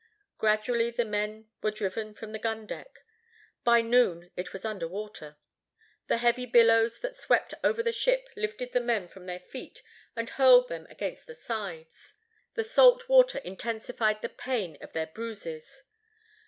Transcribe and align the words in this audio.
Gradually 0.39 0.89
the 0.89 1.05
men 1.05 1.47
were 1.61 1.69
driven 1.69 2.15
from 2.15 2.31
the 2.31 2.39
gun 2.39 2.65
deck. 2.65 3.05
By 3.63 3.81
noon 3.83 4.31
it 4.35 4.51
was 4.51 4.65
under 4.65 4.87
water. 4.87 5.37
The 6.07 6.17
heavy 6.17 6.47
billows 6.47 7.01
that 7.01 7.15
swept 7.15 7.53
over 7.63 7.83
the 7.83 7.91
ship 7.91 8.27
lifted 8.35 8.71
the 8.71 8.79
men 8.81 9.07
from 9.07 9.27
their 9.27 9.39
feet 9.41 9.83
and 10.15 10.27
hurled 10.27 10.69
them 10.69 10.87
against 10.89 11.27
the 11.27 11.35
sides. 11.35 12.15
The 12.55 12.63
salt 12.63 13.07
water 13.09 13.37
intensified 13.43 14.23
the 14.23 14.29
pain 14.29 14.75
of 14.81 14.93
their 14.93 15.05
bruises. 15.05 15.83